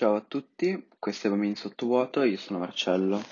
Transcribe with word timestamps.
Ciao 0.00 0.14
a 0.14 0.24
tutti, 0.26 0.88
questo 0.98 1.26
è 1.26 1.30
Bambini 1.30 1.54
Sottovuoto, 1.54 2.22
io 2.22 2.38
sono 2.38 2.58
Marcello. 2.58 3.22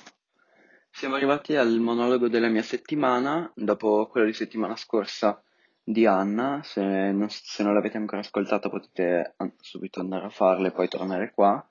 Siamo 0.90 1.14
arrivati 1.14 1.56
al 1.56 1.78
monologo 1.78 2.28
della 2.28 2.50
mia 2.50 2.60
settimana, 2.60 3.50
dopo 3.54 4.06
quello 4.06 4.26
di 4.26 4.34
settimana 4.34 4.76
scorsa 4.76 5.42
di 5.82 6.04
Anna, 6.04 6.60
se 6.62 6.82
non, 6.82 7.26
se 7.30 7.62
non 7.62 7.72
l'avete 7.72 7.96
ancora 7.96 8.20
ascoltato 8.20 8.68
potete 8.68 9.34
subito 9.62 10.00
andare 10.00 10.26
a 10.26 10.28
farlo 10.28 10.66
e 10.66 10.72
poi 10.72 10.88
tornare 10.88 11.32
qua, 11.32 11.66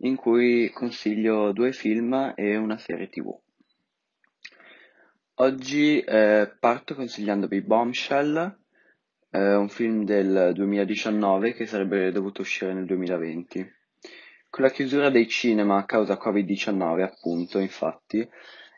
in 0.00 0.16
cui 0.16 0.68
consiglio 0.68 1.52
due 1.52 1.72
film 1.72 2.34
e 2.36 2.56
una 2.56 2.76
serie 2.76 3.08
tv. 3.08 3.34
Oggi 5.36 6.00
eh, 6.00 6.54
parto 6.60 6.94
consigliandovi 6.94 7.62
Bombshell, 7.62 8.58
eh, 9.30 9.54
un 9.54 9.70
film 9.70 10.04
del 10.04 10.50
2019 10.52 11.54
che 11.54 11.64
sarebbe 11.64 12.12
dovuto 12.12 12.42
uscire 12.42 12.74
nel 12.74 12.84
2020. 12.84 13.84
Con 14.56 14.64
la 14.64 14.70
chiusura 14.70 15.10
dei 15.10 15.28
cinema 15.28 15.76
a 15.76 15.84
causa 15.84 16.18
Covid-19, 16.18 17.02
appunto, 17.02 17.58
infatti, 17.58 18.26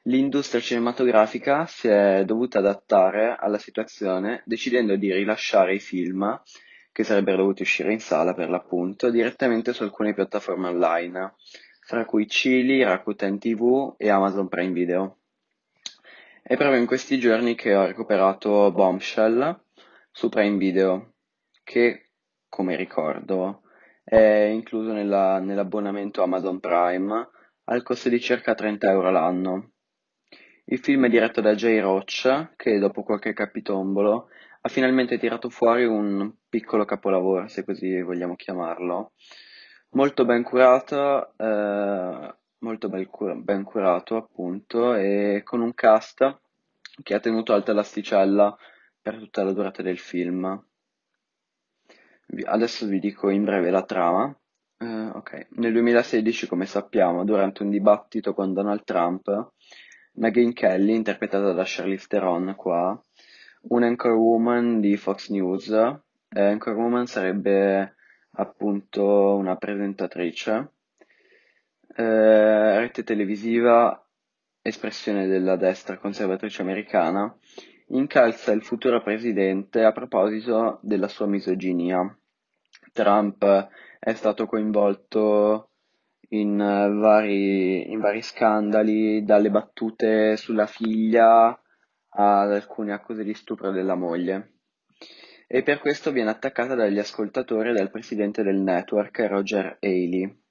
l'industria 0.03 0.61
cinematografica 0.61 1.67
si 1.67 1.87
è 1.87 2.25
dovuta 2.27 2.59
adattare 2.59 3.37
alla 3.39 3.59
situazione 3.59 4.43
decidendo 4.45 4.97
di 4.97 5.13
rilasciare 5.13 5.77
i 5.77 5.79
film, 5.79 6.43
che 6.91 7.05
sarebbero 7.05 7.37
dovuti 7.37 7.63
uscire 7.63 7.93
in 7.93 8.01
sala 8.01 8.35
per 8.35 8.51
l'appunto, 8.51 9.09
direttamente 9.09 9.73
su 9.73 9.85
alcune 9.85 10.15
piattaforme 10.15 10.67
online, 10.67 11.35
fra 11.87 12.05
cui 12.05 12.27
Chili, 12.27 12.83
Rakuten 12.83 13.39
TV 13.39 13.95
e 13.99 14.11
Amazon 14.11 14.49
Prime 14.49 14.73
Video. 14.73 15.19
È 16.43 16.57
proprio 16.57 16.81
in 16.81 16.87
questi 16.87 17.21
giorni 17.21 17.55
che 17.55 17.77
ho 17.77 17.87
recuperato 17.87 18.73
Bombshell 18.73 19.61
su 20.11 20.29
Prime 20.29 20.57
Video, 20.57 21.13
che, 21.63 22.09
come 22.49 22.75
ricordo, 22.75 23.63
è 24.09 24.49
incluso 24.51 24.93
nella- 24.93 25.39
nell'abbonamento 25.39 26.23
Amazon 26.23 26.61
Prime 26.61 27.29
al 27.65 27.83
costo 27.83 28.09
di 28.09 28.19
circa 28.21 28.55
30 28.55 28.91
euro 28.91 29.11
l'anno. 29.11 29.73
Il 30.65 30.79
film 30.79 31.07
è 31.07 31.09
diretto 31.09 31.41
da 31.41 31.55
Jay 31.55 31.79
Roach, 31.79 32.55
che 32.57 32.79
dopo 32.79 33.03
qualche 33.03 33.33
capitombolo 33.35 34.29
ha 34.63 34.69
finalmente 34.69 35.19
tirato 35.19 35.51
fuori 35.51 35.85
un 35.85 36.33
piccolo 36.49 36.85
capolavoro, 36.85 37.49
se 37.49 37.65
così 37.65 38.01
vogliamo 38.03 38.35
chiamarlo. 38.35 39.13
Molto 39.91 40.25
ben 40.25 40.43
curato, 40.43 41.33
eh, 41.37 42.35
molto 42.59 42.89
bel 42.89 43.07
cura- 43.07 43.35
ben 43.35 43.63
curato 43.65 44.17
appunto, 44.17 44.95
e 44.95 45.43
con 45.45 45.61
un 45.61 45.75
cast 45.75 46.41
che 47.03 47.15
ha 47.15 47.21
tenuto 47.21 47.53
alta 47.53 47.73
l'asticella 47.73 48.57
per 49.01 49.19
tutta 49.19 49.45
la 49.45 49.53
durata 49.53 49.83
del 49.83 49.99
film. 49.99 50.68
Adesso 52.45 52.87
vi 52.87 52.99
dico 52.99 53.31
in 53.31 53.45
breve 53.45 53.71
la 53.71 53.83
trama. 53.83 54.37
Eh, 54.79 54.87
ok, 54.87 55.49
nel 55.53 55.73
2016, 55.73 56.47
come 56.47 56.67
sappiamo, 56.67 57.25
durante 57.25 57.63
un 57.63 57.71
dibattito 57.71 58.35
con 58.35 58.53
Donald 58.53 58.85
Trump, 58.85 59.53
Megyn 60.13 60.53
Kelly, 60.53 60.95
interpretata 60.95 61.53
da 61.53 61.63
Charlize 61.65 62.07
Theron 62.07 62.55
qua, 62.55 63.01
un 63.71 63.83
anchorwoman 63.83 64.81
di 64.81 64.97
Fox 64.97 65.31
News, 65.31 65.71
eh, 65.71 66.01
anchorwoman 66.43 67.07
sarebbe 67.07 67.97
appunto 68.33 69.35
una 69.37 69.57
presentatrice, 69.57 70.73
eh, 71.97 72.79
rete 72.79 73.03
televisiva, 73.05 74.07
espressione 74.61 75.27
della 75.27 75.57
destra 75.57 75.97
conservatrice 75.97 76.63
americana, 76.63 77.35
incalza 77.89 78.53
il 78.53 78.63
futuro 78.63 79.03
presidente 79.03 79.85
a 79.85 79.93
proposito 79.93 80.79
della 80.83 81.09
sua 81.09 81.27
misoginia. 81.27 82.17
Trump 82.93 83.69
è 83.99 84.13
stato 84.15 84.47
coinvolto 84.47 85.71
in 86.31 86.57
vari, 86.57 87.91
in 87.91 88.01
vari 88.01 88.23
scandali, 88.23 89.25
dalle 89.25 89.51
battute 89.51 90.37
sulla 90.37 90.67
figlia 90.67 91.59
ad 92.11 92.53
alcune 92.53 92.93
accuse 92.93 93.25
di 93.25 93.35
stupro 93.35 93.71
della 93.71 93.95
moglie. 93.95 94.55
E 95.47 95.63
per 95.63 95.79
questo 95.79 96.11
viene 96.11 96.31
attaccata 96.31 96.75
dagli 96.75 96.99
ascoltatori 96.99 97.71
e 97.71 97.73
dal 97.73 97.91
presidente 97.91 98.43
del 98.43 98.61
network, 98.61 99.19
Roger 99.21 99.79
Haley. 99.81 100.43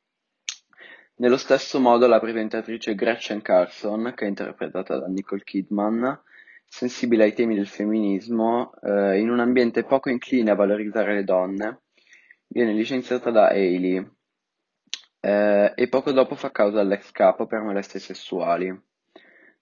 Nello 1.17 1.37
stesso 1.37 1.79
modo 1.79 2.07
la 2.07 2.19
presentatrice 2.19 2.95
Gretchen 2.95 3.41
Carlson, 3.41 4.13
che 4.15 4.25
è 4.25 4.27
interpretata 4.27 4.97
da 4.97 5.07
Nicole 5.07 5.43
Kidman, 5.43 6.19
sensibile 6.67 7.23
ai 7.23 7.33
temi 7.33 7.55
del 7.55 7.67
femminismo, 7.67 8.73
eh, 8.81 9.19
in 9.19 9.29
un 9.29 9.39
ambiente 9.39 9.83
poco 9.83 10.09
incline 10.09 10.51
a 10.51 10.55
valorizzare 10.55 11.15
le 11.15 11.23
donne, 11.23 11.81
viene 12.47 12.73
licenziata 12.73 13.31
da 13.31 13.47
Haley 13.47 14.15
eh, 15.19 15.73
e 15.75 15.87
poco 15.87 16.11
dopo 16.11 16.35
fa 16.35 16.51
causa 16.51 16.81
all'ex 16.81 17.11
capo 17.11 17.47
per 17.47 17.61
molestie 17.61 17.99
sessuali, 17.99 18.73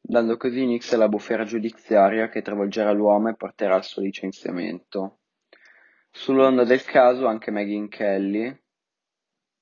dando 0.02 0.38
così 0.38 0.62
inizio 0.62 0.98
alla 0.98 1.08
bufera 1.08 1.46
giudiziaria 1.46 2.30
che 2.30 2.42
travolgerà 2.42 2.92
l'uomo 2.92 3.30
e 3.30 3.36
porterà 3.36 3.76
al 3.76 3.84
suo 3.84 4.02
licenziamento. 4.02 5.20
Sull'onda 6.12 6.64
del 6.64 6.84
caso 6.84 7.28
anche 7.28 7.52
Megyn 7.52 7.88
Kelly 7.88 8.64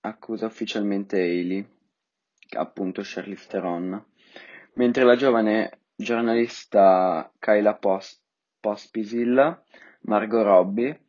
accusa 0.01 0.45
ufficialmente 0.45 1.19
Haley, 1.19 1.65
appunto 2.57 3.01
Charlize 3.03 3.47
Theron, 3.47 4.05
mentre 4.73 5.03
la 5.03 5.15
giovane 5.15 5.82
giornalista 5.95 7.31
Kyla 7.39 7.75
Pos- 7.75 8.21
Pospisil, 8.59 9.63
Margot 10.01 10.43
Robbie, 10.43 11.05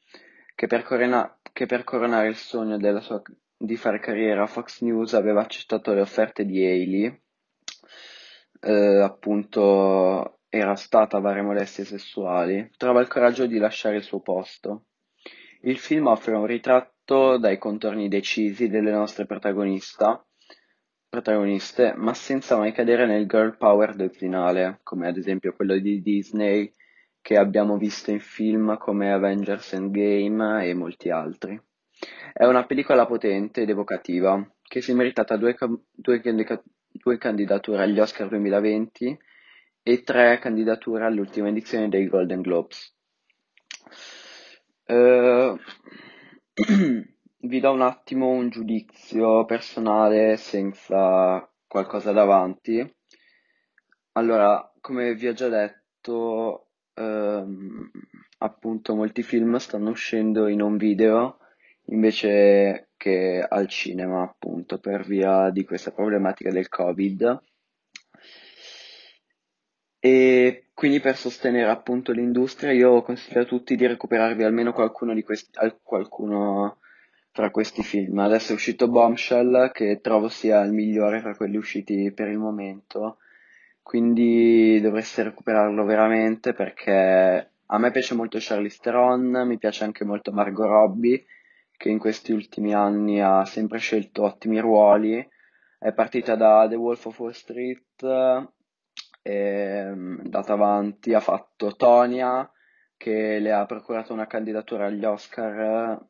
che 0.55 0.67
per, 0.67 0.83
corona- 0.83 1.39
che 1.53 1.67
per 1.67 1.85
coronare 1.85 2.29
il 2.29 2.37
sogno 2.37 2.79
sua- 3.01 3.23
di 3.57 3.77
fare 3.77 3.99
carriera 3.99 4.43
a 4.43 4.47
Fox 4.47 4.83
News 4.83 5.15
aveva 5.15 5.41
accettato 5.41 5.93
le 5.95 6.01
offerte 6.01 6.45
di 6.45 6.65
Haley, 6.65 7.21
eh, 8.61 9.01
appunto 9.01 10.41
era 10.49 10.77
stata 10.77 11.17
a 11.17 11.21
varie 11.21 11.43
molestie 11.43 11.85
sessuali, 11.85 12.71
trova 12.77 13.01
il 13.01 13.09
coraggio 13.09 13.47
di 13.47 13.59
lasciare 13.59 13.97
il 13.97 14.03
suo 14.03 14.21
posto. 14.21 14.87
Il 15.63 15.79
film 15.79 16.07
offre 16.07 16.35
un 16.35 16.47
ritratto 16.47 17.39
dai 17.39 17.59
contorni 17.59 18.09
decisi 18.09 18.69
delle 18.69 18.93
nostre 18.93 19.27
protagonista, 19.27 20.25
protagoniste, 21.15 21.95
ma 21.97 22.13
senza 22.13 22.57
mai 22.57 22.73
cadere 22.73 23.07
nel 23.07 23.29
girl 23.29 23.57
power 23.57 23.95
dozzinale, 23.95 24.81
come 24.83 25.07
ad 25.07 25.17
esempio 25.17 25.55
quello 25.55 25.79
di 25.79 26.03
Disney 26.03 26.73
che 27.21 27.37
abbiamo 27.37 27.79
visto 27.79 28.11
in 28.11 28.19
film 28.19 28.77
come 28.79 29.13
Avengers 29.13 29.75
Endgame 29.75 30.67
e 30.67 30.75
molti 30.75 31.11
altri. 31.11 31.59
È 32.33 32.45
una 32.45 32.67
pellicola 32.67 33.07
potente 33.07 33.63
ed 33.63 33.71
evocativa, 33.71 34.45
che 34.61 34.81
si 34.81 34.91
è 34.91 34.95
meritata 34.95 35.37
due, 35.37 35.57
due, 35.93 36.21
due 36.91 37.19
candidature 37.19 37.83
agli 37.83 38.01
Oscar 38.01 38.29
2020 38.29 39.17
e 39.85 40.03
tre 40.03 40.39
candidature 40.41 41.05
all'ultima 41.05 41.49
edizione 41.49 41.89
dei 41.89 42.09
Golden 42.09 42.41
Globes. 42.41 42.93
Uh, 44.87 45.57
vi 47.47 47.61
do 47.61 47.73
un 47.73 47.83
attimo 47.83 48.29
un 48.29 48.49
giudizio 48.49 49.45
personale 49.45 50.37
senza 50.37 51.47
qualcosa 51.67 52.13
davanti. 52.13 52.97
Allora, 54.13 54.73
come 54.81 55.15
vi 55.15 55.29
ho 55.29 55.33
già 55.33 55.49
detto, 55.49 56.69
ehm, 56.95 57.91
appunto 58.39 58.95
molti 58.95 59.23
film 59.23 59.57
stanno 59.57 59.91
uscendo 59.91 60.47
in 60.47 60.63
un 60.63 60.77
video 60.77 61.39
invece 61.87 62.91
che 62.97 63.45
al 63.47 63.69
cinema, 63.69 64.23
appunto, 64.23 64.79
per 64.79 65.05
via 65.05 65.51
di 65.51 65.65
questa 65.65 65.91
problematica 65.91 66.51
del 66.51 66.69
Covid. 66.69 67.43
E 69.99 70.71
quindi 70.73 71.01
per 71.01 71.17
sostenere 71.17 71.71
appunto 71.71 72.13
l'industria 72.13 72.73
io 72.73 73.03
consiglio 73.03 73.41
a 73.41 73.45
tutti 73.45 73.75
di 73.75 73.87
recuperarvi 73.87 74.43
almeno 74.45 74.73
qualcuno 74.73 75.15
di 75.15 75.23
questi, 75.23 75.51
qualcuno 75.83 76.79
tra 77.35 77.51
questi 77.51 77.83
film. 77.83 78.21
Adesso 78.21 78.53
è 78.53 78.55
uscito 78.55 78.89
Bombshell, 78.89 79.73
che 79.73 80.01
trovo 80.01 80.29
sia 80.29 80.61
il 80.61 80.73
migliore 80.73 81.21
tra 81.21 81.35
quelli 81.35 81.57
usciti 81.57 82.13
per 82.13 82.29
il 82.29 82.39
momento, 82.39 83.19
quindi 83.83 84.81
dovreste 84.81 85.25
recuperarlo 85.25 85.85
veramente 85.85 86.53
perché 86.53 87.51
a 87.67 87.79
me 87.79 87.91
piace 87.91 88.15
molto 88.15 88.39
Charlize 88.41 88.79
Theron, 88.81 89.49
mi 89.49 89.59
piace 89.59 89.83
anche 89.83 90.05
molto 90.05 90.31
Margot 90.31 90.69
Robbie, 90.69 91.25
che 91.77 91.89
in 91.89 91.99
questi 91.99 92.33
ultimi 92.33 92.73
anni 92.73 93.21
ha 93.21 93.45
sempre 93.45 93.79
scelto 93.79 94.23
ottimi 94.23 94.61
ruoli. 94.61 95.29
È 95.77 95.93
partita 95.93 96.37
da 96.37 96.69
The 96.69 96.77
Wolf 96.77 97.07
of 97.07 97.19
Wall 97.19 97.33
Street, 97.33 98.07
è 99.21 99.79
andata 99.91 100.53
avanti, 100.53 101.13
ha 101.13 101.21
fatto 101.21 101.75
Tonia, 101.75 102.49
che 102.97 103.41
le 103.41 103.51
ha 103.51 103.67
procurato 103.67 104.13
una 104.13 104.29
candidatura 104.29 104.87
agli 104.87 105.05
Oscar 105.05 106.01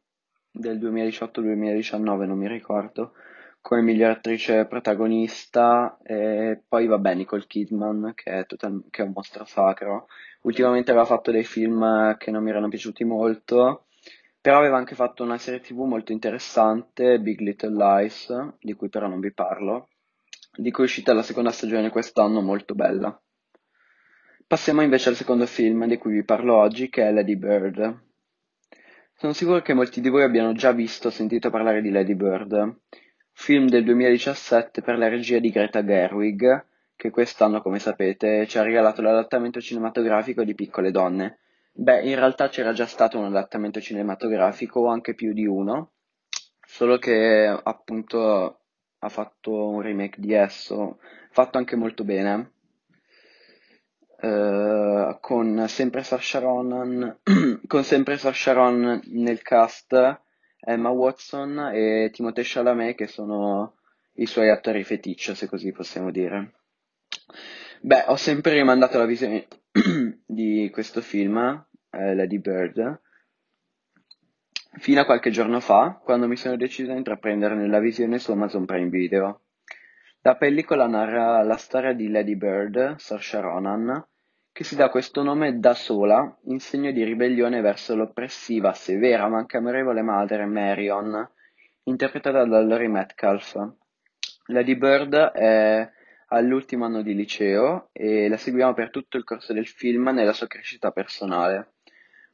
del 0.57 0.79
2018-2019, 0.79 2.27
non 2.27 2.39
mi 2.39 2.47
ricordo, 2.49 3.13
come 3.61 3.83
miglior 3.83 4.11
attrice 4.11 4.67
protagonista, 4.67 5.99
e 6.03 6.63
poi 6.67 6.87
vabbè 6.87 7.15
Nicole 7.15 7.47
Kidman, 7.47 8.13
che 8.15 8.31
è, 8.41 8.47
total- 8.47 8.85
che 8.89 9.03
è 9.03 9.05
un 9.05 9.13
mostro 9.15 9.45
sacro. 9.45 10.07
Ultimamente 10.43 10.91
aveva 10.93 11.07
fatto 11.07 11.31
dei 11.33 11.45
film 11.45 12.17
che 12.19 12.31
non 12.31 12.43
mi 12.43 12.51
erano 12.51 12.69
piaciuti 12.69 13.05
molto, 13.05 13.87
Però 14.41 14.59
aveva 14.59 14.77
anche 14.77 14.95
fatto 14.95 15.23
una 15.25 15.39
serie 15.39 15.61
TV 15.61 15.81
molto 15.85 16.13
interessante, 16.13 17.19
Big 17.19 17.41
Little 17.41 17.75
Lies, 17.77 18.29
di 18.61 18.75
cui 18.75 18.91
però 18.91 19.09
non 19.09 19.19
vi 19.19 19.33
parlo, 19.33 19.89
di 20.55 20.71
cui 20.71 20.85
è 20.85 20.87
uscita 20.87 21.15
la 21.15 21.23
seconda 21.23 21.51
stagione 21.51 21.89
quest'anno, 21.91 22.43
molto 22.43 22.75
bella. 22.75 23.19
Passiamo 24.47 24.83
invece 24.83 25.09
al 25.09 25.17
secondo 25.17 25.47
film 25.47 25.87
di 25.87 25.97
cui 25.97 26.13
vi 26.13 26.25
parlo 26.25 26.57
oggi, 26.57 26.91
che 26.91 27.09
è 27.09 27.13
Lady 27.13 27.37
Bird. 27.37 28.03
Sono 29.17 29.33
sicuro 29.33 29.63
che 29.63 29.75
molti 29.75 30.01
di 30.01 30.09
voi 30.09 30.25
abbiano 30.25 30.53
già 30.55 30.73
visto 30.73 31.07
o 31.07 31.11
sentito 31.11 31.49
parlare 31.49 31.81
di 31.81 31.91
Lady 31.91 32.15
Bird, 32.15 32.81
film 33.31 33.69
del 33.69 33.85
2017 33.85 34.83
per 34.83 34.99
la 34.99 35.09
regia 35.09 35.39
di 35.39 35.51
Greta 35.51 35.85
Gerwig, 35.85 36.67
che 36.97 37.11
quest'anno, 37.11 37.63
come 37.63 37.79
sapete, 37.79 38.45
ci 38.49 38.59
ha 38.59 38.63
regalato 38.63 39.03
l'adattamento 39.03 39.61
cinematografico 39.61 40.43
di 40.43 40.55
Piccole 40.57 40.91
Donne. 40.91 41.39
Beh, 41.73 42.03
in 42.03 42.17
realtà 42.17 42.49
c'era 42.49 42.73
già 42.73 42.87
stato 42.87 43.17
un 43.17 43.27
adattamento 43.27 43.81
cinematografico, 43.81 44.81
o 44.81 44.89
anche 44.89 45.15
più 45.15 45.33
di 45.33 45.47
uno, 45.47 45.93
solo 46.67 46.99
che 46.99 47.47
appunto 47.47 48.59
ha 48.99 49.09
fatto 49.09 49.69
un 49.69 49.81
remake 49.81 50.21
di 50.21 50.33
esso, 50.33 50.99
fatto 51.31 51.57
anche 51.57 51.77
molto 51.77 52.03
bene, 52.03 52.54
con 55.21 55.65
sempre 55.69 56.03
Saoirse 56.03 56.39
Ronan, 56.39 57.19
con 57.67 57.85
sempre 57.85 58.17
Saoirse 58.17 58.53
Ronan 58.53 59.01
nel 59.07 59.43
cast, 59.43 60.21
Emma 60.61 60.89
Watson 60.89 61.71
e 61.75 62.11
Timothée 62.13 62.45
Chalamet 62.47 62.97
che 62.97 63.07
sono 63.07 63.77
i 64.15 64.27
suoi 64.27 64.51
attori 64.51 64.83
feticcio, 64.85 65.35
se 65.35 65.47
così 65.47 65.73
possiamo 65.73 66.11
dire. 66.11 66.53
Beh, 67.81 68.05
ho 68.07 68.17
sempre 68.17 68.55
rimandato 68.55 68.97
la 68.99 69.05
visione 69.05 69.47
di 70.25 70.71
questo 70.73 71.01
film, 71.01 71.37
eh, 71.91 72.15
Lady 72.15 72.39
Bird, 72.39 73.01
fino 74.79 75.01
a 75.01 75.05
qualche 75.05 75.31
giorno 75.31 75.61
fa, 75.61 76.01
quando 76.03 76.27
mi 76.27 76.37
sono 76.37 76.57
deciso 76.57 76.93
a 76.93 76.97
intraprenderne 76.97 77.69
la 77.69 77.81
visione 77.81 78.19
su 78.19 78.33
Amazon 78.33 78.65
Prime 78.65 78.89
Video. 78.89 79.41
La 80.23 80.37
pellicola 80.37 80.87
narra 80.87 81.43
la 81.43 81.57
storia 81.57 81.93
di 81.93 82.09
Lady 82.09 82.37
Bird, 82.37 82.97
Saoirse 82.97 83.41
Ronan, 83.41 84.07
che 84.55 84.63
si 84.63 84.77
dà 84.77 84.89
questo 84.89 85.25
nome 85.25 85.59
da 85.59 85.75
sola 85.75 86.39
in 86.45 86.61
segno 86.61 86.93
di 86.93 87.03
ribellione 87.03 87.61
verso 87.61 87.97
l'oppressiva, 87.97 88.73
severa 88.73 89.27
ma 89.27 89.39
anche 89.39 89.57
amorevole 89.57 90.01
madre 90.01 90.47
Marion, 90.47 91.29
interpretata 91.83 92.45
da 92.45 92.63
Laurie 92.63 92.87
Metcalf. 92.87 93.57
Lady 94.47 94.77
Bird 94.77 95.13
è 95.13 95.91
all'ultimo 96.29 96.85
anno 96.85 97.03
di 97.03 97.17
liceo 97.17 97.89
e 97.91 98.29
la 98.29 98.37
seguiamo 98.37 98.75
per 98.75 98.91
tutto 98.91 99.17
il 99.17 99.25
corso 99.25 99.53
del 99.53 99.67
film 99.67 100.11
nella 100.11 100.33
sua 100.33 100.47
crescita 100.47 100.93
personale. 100.93 101.73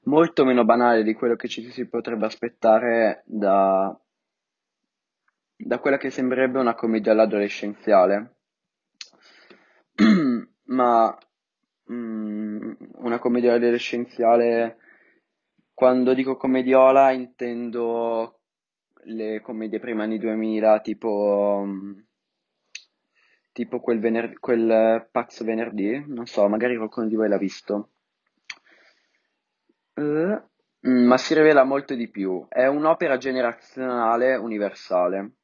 Molto 0.02 0.44
meno 0.44 0.66
banale 0.66 1.02
di 1.02 1.14
quello 1.14 1.36
che 1.36 1.48
ci 1.48 1.70
si 1.70 1.88
potrebbe 1.88 2.26
aspettare 2.26 3.22
da, 3.24 3.98
da 5.56 5.78
quella 5.78 5.96
che 5.96 6.10
sembrerebbe 6.10 6.58
una 6.58 6.74
commedia 6.74 7.12
all'adolescenziale. 7.12 8.34
Ma 10.64 11.18
mm, 11.90 12.72
una 12.98 13.18
commedia 13.18 13.54
adolescenziale, 13.54 14.78
quando 15.74 16.14
dico 16.14 16.36
commediola 16.36 17.10
intendo 17.12 18.40
le 19.04 19.40
commedie 19.40 19.78
prima 19.78 20.04
anni 20.04 20.18
2000, 20.18 20.80
tipo... 20.80 21.62
mm, 21.66 21.98
tipo 23.52 23.80
quel, 23.80 23.98
vener- 23.98 24.38
quel 24.38 25.08
pazzo 25.10 25.44
venerdì, 25.44 26.04
non 26.06 26.26
so, 26.26 26.48
magari 26.48 26.76
qualcuno 26.76 27.06
di 27.06 27.16
voi 27.16 27.28
l'ha 27.28 27.38
visto. 27.38 27.90
Mm, 30.00 30.34
ma 30.82 31.18
si 31.18 31.34
rivela 31.34 31.64
molto 31.64 31.94
di 31.94 32.08
più. 32.08 32.46
È 32.48 32.66
un'opera 32.66 33.16
generazionale 33.18 34.36
universale 34.36 35.39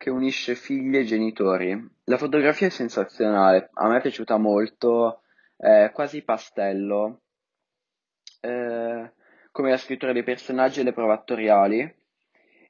che 0.00 0.08
unisce 0.08 0.54
figli 0.54 0.96
e 0.96 1.04
genitori. 1.04 1.78
La 2.04 2.16
fotografia 2.16 2.68
è 2.68 2.70
sensazionale, 2.70 3.68
a 3.74 3.86
me 3.86 3.98
è 3.98 4.00
piaciuta 4.00 4.38
molto, 4.38 5.20
è 5.58 5.90
quasi 5.92 6.22
pastello, 6.22 7.20
eh, 8.40 9.12
come 9.50 9.68
la 9.68 9.76
scrittura 9.76 10.14
dei 10.14 10.22
personaggi 10.22 10.80
e 10.80 10.84
le 10.84 10.94
prove 10.94 11.12
attoriali. 11.12 11.96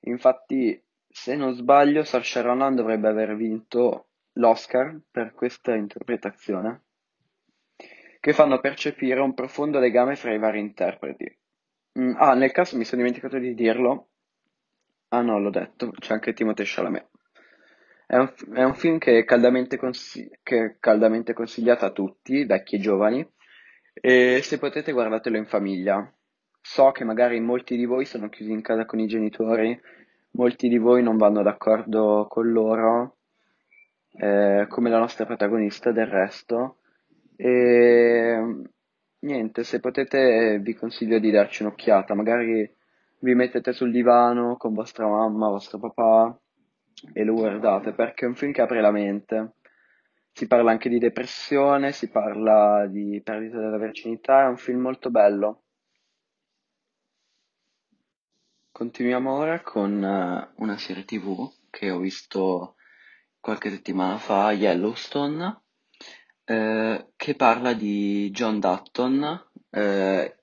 Infatti, 0.06 0.82
se 1.08 1.36
non 1.36 1.54
sbaglio, 1.54 2.02
Saoirse 2.02 2.40
Ronan 2.42 2.74
dovrebbe 2.74 3.06
aver 3.06 3.36
vinto 3.36 4.08
l'Oscar 4.32 4.98
per 5.08 5.32
questa 5.32 5.76
interpretazione, 5.76 6.82
che 8.18 8.32
fanno 8.32 8.58
percepire 8.58 9.20
un 9.20 9.34
profondo 9.34 9.78
legame 9.78 10.16
fra 10.16 10.34
i 10.34 10.38
vari 10.38 10.58
interpreti. 10.58 11.32
Mm, 11.96 12.14
ah, 12.16 12.34
nel 12.34 12.50
caso 12.50 12.76
mi 12.76 12.84
sono 12.84 13.02
dimenticato 13.02 13.38
di 13.38 13.54
dirlo. 13.54 14.08
Ah 15.10 15.22
no, 15.22 15.38
l'ho 15.38 15.50
detto, 15.50 15.92
c'è 15.92 16.14
anche 16.14 16.32
Timothée 16.32 16.66
Chalamet. 16.66 17.09
È 18.10 18.16
un, 18.16 18.32
è 18.54 18.64
un 18.64 18.74
film 18.74 18.98
che 18.98 19.18
è, 19.18 19.24
caldamente 19.24 19.76
consi- 19.76 20.28
che 20.42 20.64
è 20.64 20.76
caldamente 20.80 21.32
consigliato 21.32 21.84
a 21.84 21.92
tutti, 21.92 22.44
vecchi 22.44 22.74
e 22.74 22.80
giovani, 22.80 23.24
e 23.92 24.40
se 24.42 24.58
potete 24.58 24.90
guardatelo 24.90 25.36
in 25.36 25.46
famiglia. 25.46 26.12
So 26.60 26.90
che 26.90 27.04
magari 27.04 27.38
molti 27.38 27.76
di 27.76 27.84
voi 27.84 28.04
sono 28.04 28.28
chiusi 28.28 28.50
in 28.50 28.62
casa 28.62 28.84
con 28.84 28.98
i 28.98 29.06
genitori, 29.06 29.80
molti 30.32 30.68
di 30.68 30.78
voi 30.78 31.04
non 31.04 31.18
vanno 31.18 31.40
d'accordo 31.44 32.26
con 32.28 32.50
loro, 32.50 33.18
eh, 34.14 34.66
come 34.68 34.90
la 34.90 34.98
nostra 34.98 35.24
protagonista 35.24 35.92
del 35.92 36.06
resto. 36.08 36.78
E 37.36 38.42
niente, 39.20 39.62
se 39.62 39.78
potete 39.78 40.58
vi 40.58 40.74
consiglio 40.74 41.20
di 41.20 41.30
darci 41.30 41.62
un'occhiata, 41.62 42.14
magari 42.14 42.68
vi 43.20 43.34
mettete 43.36 43.72
sul 43.72 43.92
divano 43.92 44.56
con 44.56 44.74
vostra 44.74 45.06
mamma, 45.06 45.48
vostro 45.48 45.78
papà 45.78 46.36
e 47.12 47.24
lo 47.24 47.34
guardate 47.34 47.92
perché 47.92 48.24
è 48.24 48.28
un 48.28 48.34
film 48.34 48.52
che 48.52 48.62
apre 48.62 48.80
la 48.80 48.90
mente. 48.90 49.54
Si 50.32 50.46
parla 50.46 50.70
anche 50.70 50.88
di 50.88 50.98
depressione, 50.98 51.92
si 51.92 52.08
parla 52.08 52.86
di 52.86 53.20
perdita 53.22 53.58
della 53.58 53.78
virginità, 53.78 54.44
è 54.44 54.46
un 54.46 54.56
film 54.56 54.80
molto 54.80 55.10
bello. 55.10 55.64
Continuiamo 58.70 59.32
ora 59.32 59.60
con 59.60 60.02
eh, 60.02 60.52
una 60.56 60.78
serie 60.78 61.04
TV 61.04 61.52
che 61.68 61.90
ho 61.90 61.98
visto 61.98 62.76
qualche 63.38 63.70
settimana 63.70 64.16
fa, 64.16 64.52
Yellowstone, 64.52 65.62
eh, 66.44 67.10
che 67.16 67.34
parla 67.34 67.74
di 67.74 68.30
John 68.30 68.60
Dutton, 68.60 69.50
eh, 69.70 70.36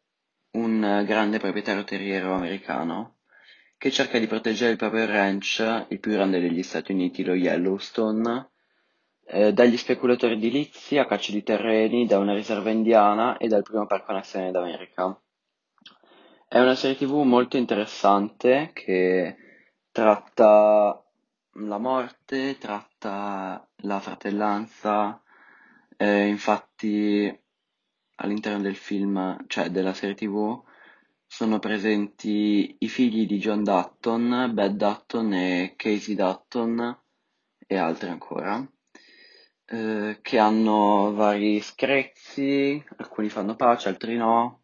un 0.51 1.03
grande 1.05 1.39
proprietario 1.39 1.83
terriero 1.83 2.33
americano 2.33 3.16
che 3.77 3.91
cerca 3.91 4.17
di 4.17 4.27
proteggere 4.27 4.71
il 4.71 4.77
proprio 4.77 5.05
ranch, 5.05 5.85
il 5.89 5.99
più 5.99 6.11
grande 6.11 6.39
degli 6.39 6.63
Stati 6.63 6.91
Uniti, 6.91 7.23
lo 7.23 7.33
Yellowstone, 7.33 8.49
eh, 9.25 9.53
dagli 9.53 9.77
speculatori 9.77 10.33
edilizi 10.33 10.97
a 10.97 11.05
caccia 11.05 11.31
di 11.31 11.43
terreni, 11.43 12.07
da 12.07 12.17
una 12.17 12.33
riserva 12.33 12.71
indiana 12.71 13.37
e 13.37 13.47
dal 13.47 13.63
primo 13.63 13.85
parco 13.85 14.13
nazionale 14.13 14.51
d'America. 14.51 15.21
È 16.47 16.59
una 16.59 16.75
serie 16.75 16.95
TV 16.95 17.21
molto 17.23 17.57
interessante 17.57 18.71
che 18.73 19.35
tratta 19.91 21.03
la 21.51 21.77
morte, 21.77 22.57
tratta 22.57 23.67
la 23.81 23.99
fratellanza, 23.99 25.21
eh, 25.97 26.27
infatti 26.27 27.41
all'interno 28.15 28.61
del 28.61 28.75
film, 28.75 29.45
cioè 29.47 29.69
della 29.69 29.93
serie 29.93 30.15
TV, 30.15 30.63
sono 31.27 31.59
presenti 31.59 32.77
i 32.79 32.87
figli 32.87 33.27
di 33.27 33.37
John 33.37 33.63
Dutton, 33.63 34.51
Beth 34.53 34.71
Dutton 34.71 35.33
e 35.33 35.73
Casey 35.75 36.15
Dutton 36.15 36.99
e 37.67 37.77
altri 37.77 38.09
ancora, 38.09 38.65
eh, 39.65 40.19
che 40.21 40.39
hanno 40.39 41.13
vari 41.13 41.59
screzi, 41.59 42.83
alcuni 42.95 43.29
fanno 43.29 43.55
pace, 43.55 43.89
altri 43.89 44.15
no. 44.15 44.61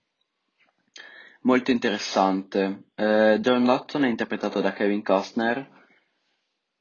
Molto 1.42 1.72
interessante. 1.72 2.86
Eh, 2.96 3.38
John 3.42 3.66
Dutton 3.66 4.06
è 4.06 4.08
interpretato 4.08 4.62
da 4.62 4.72
Kevin 4.72 5.04
Costner, 5.04 5.70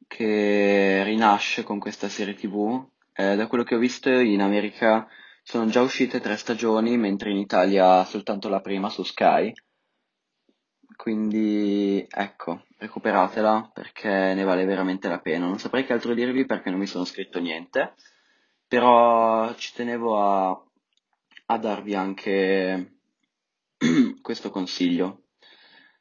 che 0.06 1.02
rinasce 1.04 1.64
con 1.64 1.80
questa 1.80 2.08
serie 2.08 2.34
TV. 2.34 2.86
Eh, 3.12 3.34
da 3.34 3.46
quello 3.48 3.64
che 3.64 3.74
ho 3.74 3.78
visto 3.78 4.08
in 4.10 4.40
America 4.40 5.08
sono 5.42 5.66
già 5.66 5.82
uscite 5.82 6.20
tre 6.20 6.36
stagioni, 6.36 6.96
mentre 6.96 7.30
in 7.30 7.38
Italia 7.38 8.04
soltanto 8.04 8.48
la 8.48 8.60
prima 8.60 8.88
su 8.88 9.02
Sky. 9.02 9.52
Quindi 10.96 12.06
ecco, 12.08 12.64
recuperatela 12.78 13.70
perché 13.72 14.08
ne 14.08 14.44
vale 14.44 14.64
veramente 14.64 15.08
la 15.08 15.20
pena. 15.20 15.46
Non 15.46 15.58
saprei 15.58 15.84
che 15.84 15.92
altro 15.92 16.14
dirvi 16.14 16.44
perché 16.46 16.70
non 16.70 16.78
mi 16.78 16.86
sono 16.86 17.04
scritto 17.04 17.40
niente, 17.40 17.94
però 18.66 19.54
ci 19.54 19.72
tenevo 19.74 20.20
a, 20.20 20.64
a 21.46 21.58
darvi 21.58 21.94
anche 21.94 22.96
questo 24.22 24.50
consiglio. 24.50 25.24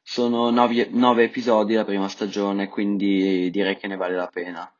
Sono 0.02 0.50
nove, 0.50 1.22
episodi 1.24 1.74
la 1.74 1.84
prima 1.84 2.08
stagione, 2.08 2.68
quindi 2.68 3.50
direi 3.50 3.76
che 3.76 3.86
ne 3.86 3.96
vale 3.96 4.16
la 4.16 4.26
pena. 4.26 4.72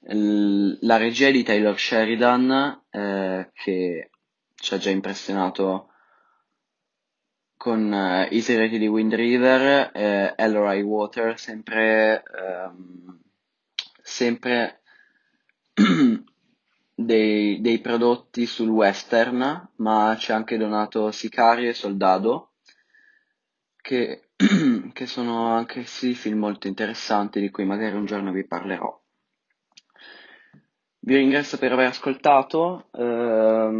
L- 0.00 0.78
La 0.82 0.96
regia 0.96 1.30
di 1.30 1.42
Taylor 1.42 1.78
Sheridan, 1.78 2.82
eh, 2.90 3.50
che 3.54 4.10
ci 4.54 4.74
ha 4.74 4.78
già 4.78 4.90
impressionato 4.90 5.87
con 7.58 7.92
eh, 7.92 8.28
Easy 8.30 8.54
Ready 8.56 8.78
di 8.78 8.86
Wind 8.86 9.12
River 9.12 9.90
e 9.92 10.32
Elroy 10.36 10.80
Water, 10.80 11.38
sempre, 11.38 12.22
ehm, 12.22 13.20
sempre 14.00 14.80
dei, 16.94 17.60
dei 17.60 17.78
prodotti 17.80 18.46
sul 18.46 18.70
western, 18.70 19.70
ma 19.76 20.14
c'è 20.16 20.32
anche 20.32 20.56
Donato 20.56 21.10
Sicario 21.10 21.68
e 21.68 21.74
Soldado, 21.74 22.52
che, 23.82 24.28
che 24.92 25.06
sono 25.06 25.48
anche 25.48 25.84
sì 25.84 26.14
film 26.14 26.38
molto 26.38 26.68
interessanti 26.68 27.40
di 27.40 27.50
cui 27.50 27.64
magari 27.64 27.96
un 27.96 28.06
giorno 28.06 28.30
vi 28.32 28.46
parlerò. 28.46 28.98
Vi 31.00 31.16
ringrazio 31.16 31.58
per 31.58 31.72
aver 31.72 31.86
ascoltato, 31.86 32.88
ehm, 32.92 33.77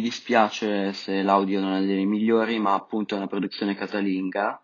mi 0.00 0.06
dispiace 0.06 0.94
se 0.94 1.20
l'audio 1.20 1.60
non 1.60 1.74
è 1.74 1.84
dei 1.84 2.06
migliori, 2.06 2.58
ma 2.58 2.72
appunto 2.72 3.14
è 3.14 3.18
una 3.18 3.26
produzione 3.26 3.74
casalinga. 3.74 4.62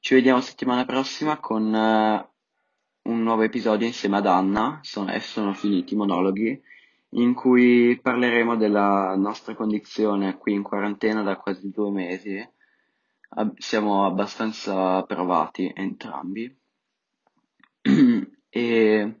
Ci 0.00 0.14
vediamo 0.14 0.40
settimana 0.40 0.84
prossima 0.84 1.38
con 1.38 1.72
eh, 1.72 2.28
un 3.02 3.22
nuovo 3.22 3.42
episodio 3.42 3.86
insieme 3.86 4.16
ad 4.16 4.26
Anna, 4.26 4.80
sono, 4.82 5.12
e 5.12 5.20
sono 5.20 5.54
finiti 5.54 5.94
i 5.94 5.96
monologhi 5.96 6.60
in 7.10 7.34
cui 7.34 8.00
parleremo 8.02 8.56
della 8.56 9.14
nostra 9.16 9.54
condizione 9.54 10.36
qui 10.38 10.54
in 10.54 10.64
quarantena 10.64 11.22
da 11.22 11.36
quasi 11.36 11.70
due 11.70 11.92
mesi. 11.92 12.44
Siamo 13.56 14.04
abbastanza 14.06 15.04
provati 15.04 15.72
entrambi. 15.72 16.52
e 18.48 19.14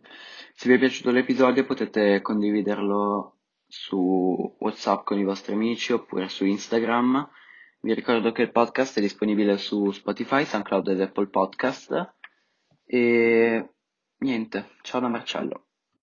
se 0.54 0.68
vi 0.68 0.74
è 0.74 0.78
piaciuto 0.78 1.12
l'episodio 1.12 1.64
potete 1.64 2.20
condividerlo 2.22 3.33
su 3.66 4.56
WhatsApp 4.58 5.04
con 5.04 5.18
i 5.18 5.24
vostri 5.24 5.52
amici 5.52 5.92
oppure 5.92 6.28
su 6.28 6.44
Instagram. 6.44 7.28
Vi 7.80 7.92
ricordo 7.92 8.32
che 8.32 8.42
il 8.42 8.52
podcast 8.52 8.98
è 8.98 9.00
disponibile 9.00 9.58
su 9.58 9.90
Spotify, 9.90 10.44
SoundCloud 10.44 10.88
ed 10.88 11.00
Apple 11.00 11.28
Podcast. 11.28 12.14
E 12.84 13.68
niente, 14.18 14.70
ciao 14.82 15.00
da 15.00 15.08
Marcello. 15.08 15.63